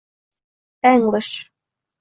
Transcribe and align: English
English 0.83 1.29